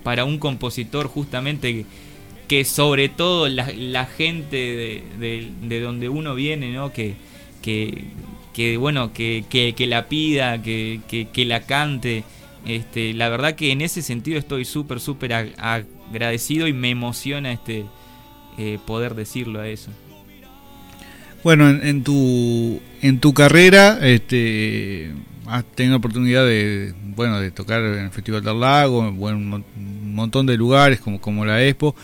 para 0.04 0.26
un 0.26 0.38
compositor 0.38 1.08
justamente 1.08 1.86
sobre 2.66 3.10
todo 3.10 3.48
la, 3.50 4.06
gente 4.06 5.04
de, 5.18 5.52
de, 5.62 5.80
donde 5.82 6.10
uno 6.10 6.36
viene, 6.36 6.72
¿no? 6.72 6.92
que, 6.92 7.16
que, 7.62 8.06
que 8.54 8.78
bueno, 8.78 9.14
que, 9.14 9.46
que, 9.50 9.88
la 9.88 10.08
pida, 10.08 10.62
que, 10.62 11.02
que, 11.08 11.46
la 11.46 11.62
cante. 11.62 12.24
Este, 12.66 13.14
la 13.14 13.30
verdad 13.30 13.56
que 13.56 13.72
en 13.72 13.82
ese 13.82 14.02
sentido 14.02 14.40
estoy 14.40 14.66
súper, 14.66 15.00
súper 15.00 15.54
agradecido 15.58 16.68
y 16.68 16.74
me 16.74 16.90
emociona 16.90 17.52
este 17.52 17.86
eh, 18.58 18.80
poder 18.86 19.16
decirlo 19.16 19.62
a 19.62 19.68
eso. 19.68 19.92
Bueno, 21.44 21.70
en, 21.70 22.04
tu 22.04 22.82
en 23.02 23.20
tu 23.20 23.34
carrera, 23.34 24.00
este, 24.02 25.12
has 25.46 25.64
tenido 25.64 25.98
oportunidad 25.98 26.46
de 26.46 26.94
bueno 27.16 27.40
de 27.40 27.52
tocar 27.52 27.82
en 27.82 28.06
el 28.06 28.10
Festival 28.12 28.44
del 28.44 28.60
Lago, 28.60 29.08
en 29.08 29.64
un 29.76 30.16
montón 30.16 30.46
de 30.46 30.58
lugares 30.58 31.00
como 31.00 31.22
como 31.22 31.46
la 31.46 31.64
Expo. 31.64 31.96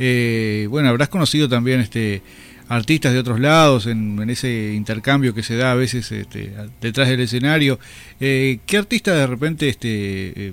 Eh, 0.00 0.66
bueno, 0.68 0.88
habrás 0.88 1.08
conocido 1.08 1.48
también 1.48 1.80
este 1.80 2.22
artistas 2.68 3.12
de 3.12 3.18
otros 3.18 3.40
lados 3.40 3.86
en, 3.86 4.30
ese 4.30 4.72
intercambio 4.74 5.34
que 5.34 5.42
se 5.42 5.56
da 5.56 5.72
a 5.72 5.74
veces 5.74 6.10
este, 6.12 6.52
detrás 6.80 7.08
del 7.08 7.20
escenario. 7.20 7.78
Eh, 8.20 8.60
¿Qué 8.64 8.78
artista 8.78 9.14
de 9.14 9.26
repente 9.26 9.68
este, 9.68 10.48
eh, 10.48 10.52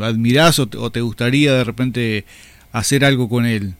admirás 0.00 0.58
o 0.58 0.90
te 0.90 1.00
gustaría 1.00 1.52
de 1.52 1.64
repente 1.64 2.24
hacer 2.72 3.04
algo 3.04 3.28
con 3.28 3.46
él? 3.46 3.74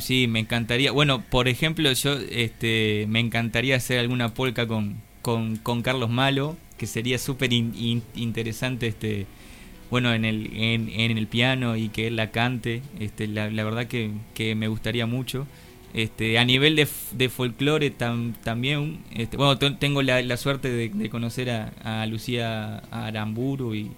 sí, 0.00 0.26
me 0.28 0.40
encantaría. 0.40 0.92
Bueno, 0.92 1.22
por 1.22 1.48
ejemplo, 1.48 1.92
yo 1.92 2.18
este, 2.30 3.06
me 3.08 3.20
encantaría 3.20 3.76
hacer 3.76 3.98
alguna 3.98 4.34
polka 4.34 4.66
con, 4.66 4.96
con, 5.22 5.82
Carlos 5.82 6.10
Malo, 6.10 6.56
que 6.76 6.86
sería 6.86 7.18
súper 7.18 7.52
interesante 7.52 8.86
este, 8.88 9.26
bueno, 9.90 10.12
en 10.12 10.24
el, 10.24 10.50
en, 10.54 10.88
en, 10.88 11.16
el 11.16 11.26
piano 11.26 11.76
y 11.76 11.88
que 11.88 12.08
él 12.08 12.16
la 12.16 12.30
cante. 12.30 12.82
Este, 12.98 13.26
la, 13.26 13.50
la 13.50 13.64
verdad 13.64 13.86
que, 13.86 14.10
que, 14.34 14.54
me 14.54 14.68
gustaría 14.68 15.06
mucho. 15.06 15.46
Este, 15.94 16.38
a 16.38 16.44
nivel 16.44 16.76
de, 16.76 16.86
de 17.12 17.28
folclore 17.30 17.90
también, 17.90 18.98
este, 19.14 19.38
bueno, 19.38 19.56
tengo 19.56 20.02
la, 20.02 20.20
la 20.22 20.36
suerte 20.36 20.70
de, 20.70 21.10
conocer 21.10 21.50
a, 21.50 22.02
a, 22.02 22.06
Lucía 22.06 22.78
Aramburu 22.90 23.74
y 23.74 23.90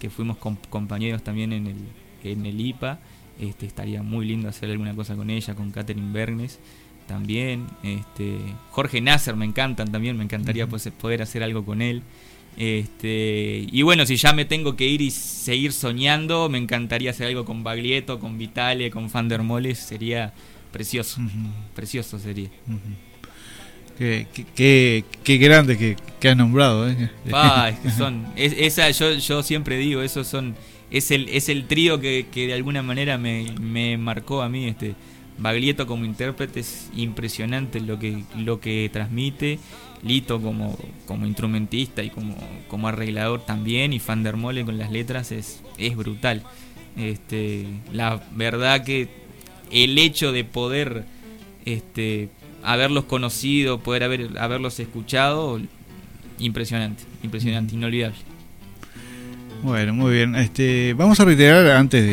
que 0.00 0.08
fuimos 0.08 0.38
compañeros 0.38 1.22
también 1.22 1.52
en 1.52 1.66
el, 1.66 1.76
en 2.24 2.46
el 2.46 2.60
IPA. 2.60 2.98
Este, 3.38 3.66
estaría 3.66 4.02
muy 4.02 4.26
lindo 4.26 4.48
hacer 4.48 4.70
alguna 4.70 4.94
cosa 4.94 5.16
con 5.16 5.28
ella, 5.28 5.54
con 5.54 5.70
Catherine 5.70 6.12
Bernes 6.12 6.60
también. 7.06 7.66
Este, 7.82 8.38
Jorge 8.70 9.00
Nasser 9.00 9.36
me 9.36 9.44
encantan 9.44 9.92
también, 9.92 10.16
me 10.16 10.24
encantaría 10.24 10.66
poder 10.66 11.22
hacer 11.22 11.42
algo 11.42 11.64
con 11.64 11.82
él. 11.82 12.02
Este, 12.56 13.66
y 13.70 13.82
bueno, 13.82 14.06
si 14.06 14.16
ya 14.16 14.32
me 14.32 14.44
tengo 14.44 14.76
que 14.76 14.86
ir 14.86 15.02
y 15.02 15.10
seguir 15.10 15.72
soñando, 15.72 16.48
me 16.48 16.58
encantaría 16.58 17.10
hacer 17.10 17.26
algo 17.26 17.44
con 17.44 17.64
Baglietto, 17.64 18.20
con 18.20 18.38
Vitale, 18.38 18.90
con 18.90 19.10
Van 19.10 19.28
der 19.28 19.42
Moles, 19.42 19.78
sería 19.78 20.32
precioso, 20.72 21.20
precioso 21.74 22.18
sería. 22.18 22.48
Qué, 23.98 24.26
qué, 24.54 25.04
qué, 25.22 25.38
grande 25.38 25.78
que, 25.78 25.96
que 26.20 26.28
has 26.28 26.36
nombrado. 26.36 26.88
¿eh? 26.88 27.10
Ah, 27.32 27.70
es 27.72 27.78
que 27.78 27.90
son, 27.90 28.26
esa, 28.36 28.90
yo, 28.90 29.12
yo 29.14 29.42
siempre 29.42 29.76
digo, 29.78 30.02
esos 30.02 30.26
son 30.26 30.54
es 30.90 31.10
el, 31.10 31.28
es 31.28 31.48
el 31.48 31.66
trío 31.66 32.00
que, 32.00 32.26
que 32.30 32.46
de 32.46 32.54
alguna 32.54 32.82
manera 32.82 33.18
me, 33.18 33.46
me, 33.60 33.98
marcó 33.98 34.42
a 34.42 34.48
mí. 34.48 34.66
Este, 34.66 34.94
Baglietto 35.38 35.86
como 35.88 36.04
intérprete 36.04 36.60
es 36.60 36.90
impresionante 36.94 37.80
lo 37.80 37.98
que, 37.98 38.22
lo 38.38 38.60
que 38.60 38.88
transmite. 38.92 39.58
Lito 40.04 40.40
como, 40.40 40.78
como 41.06 41.26
instrumentista 41.26 42.02
y 42.02 42.10
como, 42.10 42.36
como 42.68 42.88
arreglador 42.88 43.44
también. 43.44 43.92
Y 43.92 44.00
Van 44.06 44.22
der 44.22 44.36
Mole 44.36 44.64
con 44.64 44.78
las 44.78 44.92
letras 44.92 45.32
es, 45.32 45.62
es 45.78 45.96
brutal. 45.96 46.42
Este, 46.96 47.66
la 47.92 48.22
verdad 48.32 48.84
que 48.84 49.08
el 49.70 49.98
hecho 49.98 50.30
de 50.30 50.44
poder 50.44 51.04
este, 51.64 52.28
haberlos 52.62 53.04
conocido, 53.04 53.80
poder 53.80 54.04
haber, 54.04 54.38
haberlos 54.38 54.78
escuchado, 54.80 55.60
impresionante, 56.38 57.04
impresionante, 57.22 57.74
inolvidable. 57.74 58.16
Bueno, 59.62 59.94
muy 59.94 60.12
bien. 60.12 60.34
Este, 60.34 60.94
vamos 60.94 61.18
a 61.20 61.24
reiterar 61.24 61.66
antes 61.68 62.04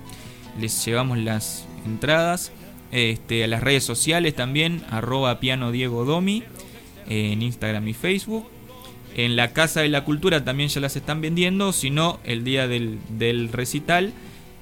les 0.59 0.83
llevamos 0.85 1.17
las 1.17 1.65
entradas. 1.85 2.53
Este, 2.91 3.43
a 3.45 3.47
las 3.47 3.61
redes 3.61 3.85
sociales 3.85 4.35
también, 4.35 4.83
arroba 4.89 5.39
piano 5.39 5.71
Diego 5.71 6.03
Domi 6.03 6.43
en 7.07 7.41
Instagram 7.41 7.87
y 7.87 7.93
Facebook. 7.93 8.45
En 9.15 9.35
la 9.35 9.51
Casa 9.51 9.81
de 9.81 9.89
la 9.89 10.05
Cultura 10.05 10.43
también 10.43 10.69
ya 10.69 10.79
las 10.79 10.95
están 10.95 11.21
vendiendo, 11.21 11.73
si 11.73 11.89
no, 11.89 12.19
el 12.23 12.43
día 12.43 12.67
del, 12.67 13.49
recital. 13.51 14.13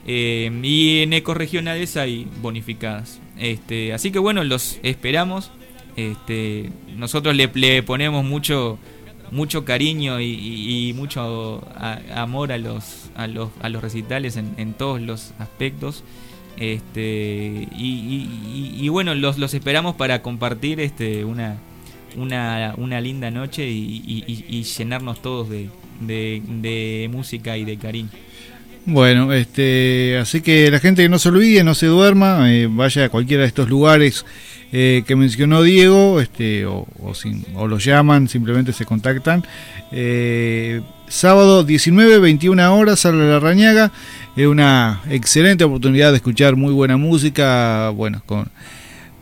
Eh, 0.07 0.49
y 0.63 0.99
en 0.99 1.13
ecoregionales 1.13 1.97
hay 1.97 2.27
bonificadas. 2.41 3.19
Este, 3.37 3.93
así 3.93 4.11
que 4.11 4.19
bueno, 4.19 4.43
los 4.43 4.79
esperamos. 4.81 5.51
Este, 5.95 6.71
nosotros 6.95 7.35
le, 7.35 7.83
ponemos 7.83 8.23
mucho, 8.25 8.79
mucho 9.31 9.65
cariño 9.65 10.19
y, 10.19 10.93
mucho 10.95 11.61
amor 12.15 12.51
a 12.51 12.57
los, 12.57 13.09
a 13.15 13.27
los, 13.27 13.49
a 13.61 13.69
los 13.69 13.81
recitales 13.81 14.37
en, 14.37 14.73
todos 14.73 15.01
los 15.01 15.33
aspectos. 15.37 16.03
Este, 16.57 17.67
y, 17.71 18.89
bueno, 18.89 19.13
los, 19.13 19.37
los 19.37 19.53
esperamos 19.53 19.95
para 19.95 20.21
compartir 20.21 20.91
una, 21.25 21.57
una, 22.15 22.73
una 22.77 23.01
linda 23.01 23.31
noche 23.31 23.67
y, 23.67 24.63
llenarnos 24.63 25.21
todos 25.21 25.49
de, 25.49 25.69
de, 26.01 27.09
música 27.11 27.57
y 27.57 27.65
de 27.65 27.77
cariño. 27.77 28.09
Bueno, 28.85 29.33
este, 29.33 30.17
así 30.17 30.41
que 30.41 30.71
la 30.71 30.79
gente 30.79 31.03
que 31.03 31.09
no 31.09 31.19
se 31.19 31.29
olvide, 31.29 31.63
no 31.63 31.75
se 31.75 31.85
duerma, 31.85 32.51
eh, 32.51 32.67
vaya 32.69 33.05
a 33.05 33.09
cualquiera 33.09 33.41
de 33.41 33.47
estos 33.47 33.69
lugares 33.69 34.25
eh, 34.71 35.03
que 35.05 35.15
mencionó 35.15 35.63
Diego, 35.63 36.21
este, 36.21 36.65
o, 36.65 36.87
o, 36.99 37.13
o, 37.55 37.67
los 37.67 37.83
llaman, 37.83 38.27
simplemente 38.27 38.71
se 38.73 38.85
contactan. 38.85 39.43
Eh, 39.91 40.81
sábado 41.07 41.63
19, 41.63 42.19
21 42.19 42.75
horas, 42.75 42.99
sale 42.99 43.27
la 43.27 43.39
Rañaga, 43.39 43.91
es 44.35 44.45
una 44.45 45.01
excelente 45.09 45.63
oportunidad 45.63 46.11
de 46.11 46.17
escuchar 46.17 46.55
muy 46.55 46.73
buena 46.73 46.97
música, 46.97 47.89
bueno, 47.89 48.21
con 48.25 48.47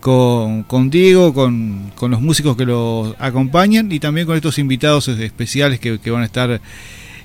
con, 0.07 0.63
con 0.63 0.89
Diego, 0.89 1.33
con, 1.33 1.91
con, 1.95 2.11
los 2.11 2.21
músicos 2.21 2.55
que 2.55 2.65
lo 2.65 3.13
acompañan 3.19 3.91
y 3.91 3.99
también 3.99 4.25
con 4.25 4.37
estos 4.37 4.57
invitados 4.57 5.09
especiales 5.09 5.81
que, 5.81 5.99
van 6.09 6.21
a 6.21 6.25
estar 6.25 6.61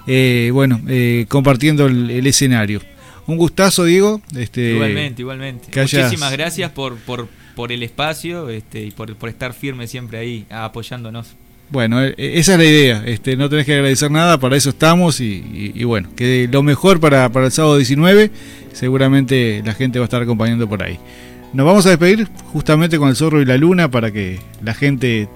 eh, 0.08 0.50
bueno, 0.52 0.80
eh, 0.88 1.26
compartiendo 1.28 1.86
el, 1.86 2.26
escenario. 2.26 2.80
un 3.28 3.36
gustazo, 3.36 3.84
Diego. 3.84 4.20
Este, 4.36 4.72
igualmente, 4.72 5.22
igualmente. 5.22 5.80
Muchísimas 5.80 6.32
gracias 6.32 6.72
por, 6.72 6.96
por, 6.96 7.28
por 7.54 7.70
el 7.70 7.84
espacio 7.84 8.50
este, 8.50 8.82
y 8.82 8.90
por, 8.90 9.14
por 9.14 9.28
estar 9.28 9.54
firme 9.54 9.86
siempre 9.86 10.18
ahí 10.18 10.44
apoyándonos. 10.50 11.36
Bueno, 11.70 12.02
e, 12.02 12.16
e, 12.18 12.40
esa 12.40 12.54
es 12.54 12.58
la 12.58 12.64
idea, 12.64 13.04
este, 13.06 13.36
no 13.36 13.48
tenés 13.48 13.64
que 13.64 13.74
agradecer 13.74 14.10
nada, 14.10 14.40
para 14.40 14.56
eso 14.56 14.70
estamos 14.70 15.20
y, 15.20 15.84
bueno, 15.84 16.08
que 16.16 16.48
lo 16.50 16.64
mejor 16.64 16.98
para, 16.98 17.30
para, 17.30 17.46
el 17.46 17.52
sábado 17.52 17.76
19, 17.76 18.32
seguramente 18.72 19.62
la 19.64 19.72
gente 19.72 20.00
va 20.00 20.04
a 20.04 20.06
estar 20.06 20.20
acompañando 20.20 20.68
por 20.68 20.82
ahí. 20.82 20.98
Nos 21.52 21.66
vamos 21.66 21.84
a 21.86 21.90
despedir 21.90 22.28
justamente 22.52 22.98
con 22.98 23.08
el 23.08 23.16
zorro 23.16 23.42
y 23.42 23.44
la 23.44 23.56
luna 23.58 23.90
para 23.90 24.10
que 24.10 24.40
la 24.62 24.72
gente 24.72 25.28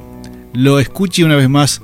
lo 0.55 0.81
escuche 0.81 1.24
una 1.24 1.37
vez 1.37 1.48
más 1.48 1.83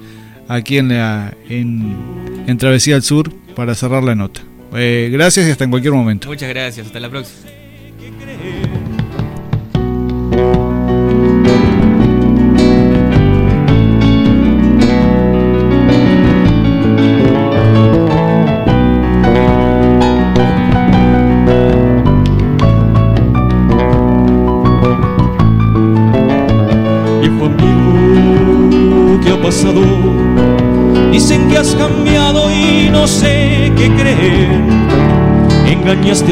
aquí 0.48 0.78
en, 0.78 0.88
la, 0.88 1.34
en, 1.48 2.56
Travesía 2.58 2.96
al 2.96 3.02
Sur 3.02 3.32
para 3.54 3.74
cerrar 3.74 4.02
la 4.02 4.14
nota. 4.14 4.40
Eh, 4.74 5.10
gracias 5.12 5.46
y 5.46 5.50
hasta 5.50 5.64
en 5.64 5.70
cualquier 5.70 5.92
momento. 5.92 6.28
Muchas 6.28 6.48
gracias, 6.48 6.86
hasta 6.86 7.00
la 7.00 7.10
próxima. 7.10 7.61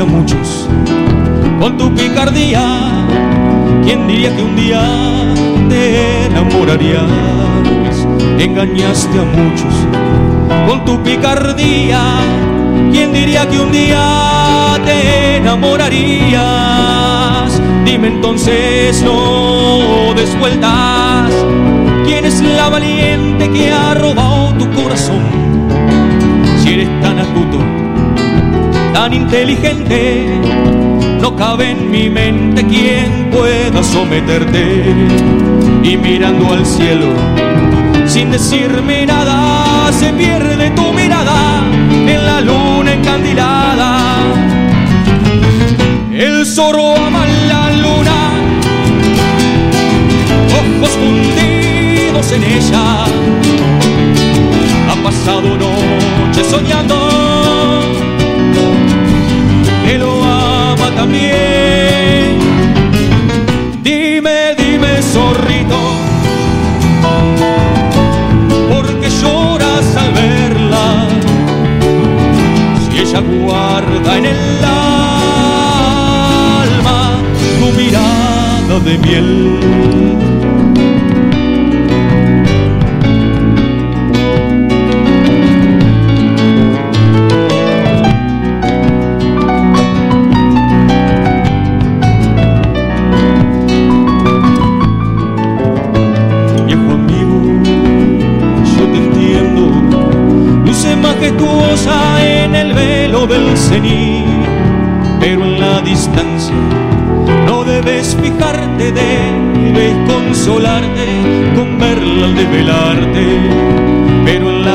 A 0.00 0.04
muchos 0.04 0.68
con 1.60 1.76
tu 1.76 1.94
picardía. 1.94 2.62
¿Quién 3.84 4.06
diría 4.08 4.34
que 4.34 4.42
un 4.42 4.56
día 4.56 4.80
te 5.68 6.26
enamorarías? 6.26 7.02
Engañaste 8.38 9.18
a 9.18 9.24
muchos 9.24 9.74
con 10.66 10.84
tu 10.84 11.02
picardía. 11.02 12.00
¿Quién 12.92 13.12
diría 13.12 13.48
que 13.48 13.60
un 13.60 13.72
día 13.72 14.78
te 14.84 15.36
enamorarías? 15.36 16.40
Dime 17.84 18.08
entonces, 18.08 19.02
no 19.02 20.14
des 20.14 20.38
vueltas. 20.38 21.30
¿Quién 22.06 22.24
es 22.24 22.40
la 22.40 22.70
valiente 22.70 23.50
que 23.50 23.70
ha 23.70 23.94
robado 23.94 24.54
tu 24.54 24.70
corazón? 24.70 25.22
Si 26.62 26.70
eres 26.74 26.88
tan 27.02 27.18
astuto 27.18 27.58
tan 28.92 29.12
inteligente, 29.12 30.40
no 31.20 31.36
cabe 31.36 31.70
en 31.70 31.90
mi 31.90 32.08
mente 32.08 32.64
quien 32.66 33.30
pueda 33.30 33.82
someterte. 33.82 34.84
Y 35.82 35.96
mirando 35.96 36.52
al 36.52 36.66
cielo, 36.66 37.06
sin 38.06 38.30
decirme 38.30 39.06
nada, 39.06 39.90
se 39.92 40.12
pierde 40.12 40.70
tu 40.70 40.92
mirada 40.92 41.62
en 41.90 42.26
la 42.26 42.40
luna 42.40 42.92
encandilada. 42.94 44.16
El 46.12 46.44
zorro 46.44 46.96
ama 46.96 47.24
la 47.48 47.70
luna, 47.70 48.18
ojos 50.60 50.90
fundidos 50.90 52.32
en 52.32 52.44
ella. 52.44 53.04
Ha 54.90 55.02
pasado 55.02 55.56
noche 55.56 56.44
soñando 56.44 57.09
Si 73.10 73.16
ella 73.16 73.26
guarda 73.26 74.18
en 74.18 74.24
el 74.24 74.64
alma 76.62 76.98
tu 77.58 77.66
mirada 77.76 78.78
de 78.84 78.98
miel. 78.98 79.59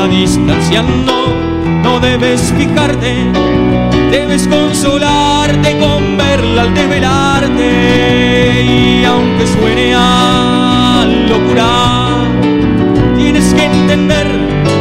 Pero 0.06 0.12
en 0.12 0.20
la 0.20 0.20
distancia 0.20 0.82
no, 1.82 2.00
debes 2.00 2.52
fijarte, 2.56 3.14
debes 4.10 4.46
consolarte 4.46 5.78
con 5.78 6.16
verla 6.16 6.62
al 6.62 6.74
develarte, 6.74 8.64
y 8.64 9.04
aunque 9.04 9.46
suene 9.46 9.94
a 9.96 11.06
locura, 11.28 12.24
tienes 13.16 13.52
que 13.54 13.64
entender, 13.64 14.26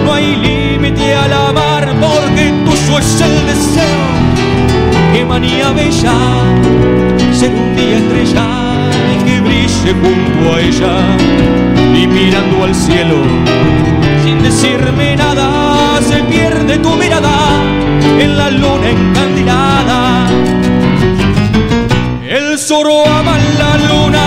no 0.03 0.13
hay 0.13 0.35
límite 0.35 1.15
al 1.15 1.33
amar 1.33 1.93
porque 1.99 2.53
tuyo 2.65 2.99
es 2.99 3.21
el 3.21 3.45
deseo. 3.47 4.05
que 5.13 5.25
manía 5.25 5.71
bella 5.71 6.13
ser 7.31 7.51
un 7.51 7.75
día 7.75 7.97
estrella 7.97 8.45
y 9.13 9.23
que 9.23 9.41
brille 9.41 9.93
junto 9.93 10.53
a 10.53 10.61
ella 10.61 10.95
y 11.95 12.07
mirando 12.07 12.63
al 12.63 12.75
cielo 12.75 14.04
sin 14.25 14.41
decirme 14.41 15.15
nada 15.15 16.01
se 16.01 16.23
pierde 16.23 16.79
tu 16.79 16.89
mirada 16.95 17.37
en 18.19 18.37
la 18.37 18.49
luna 18.49 18.89
encandilada. 18.89 20.27
El 22.27 22.57
zorro 22.57 23.05
ama 23.05 23.37
la 23.61 23.77
luna, 23.89 24.25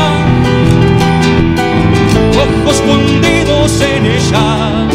ojos 2.45 2.77
fundidos 2.87 3.81
en 3.81 4.07
ella 4.07 4.89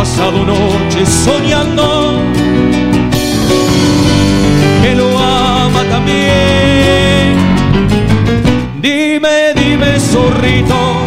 pasado 0.00 0.46
noche 0.46 1.04
soñando 1.04 2.22
que 4.82 4.94
lo 4.94 5.08
ama 5.18 5.82
también. 5.90 7.36
Dime, 8.80 9.52
dime, 9.54 10.00
zorrito, 10.00 10.99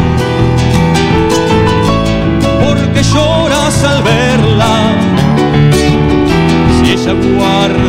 savoir 7.04 7.83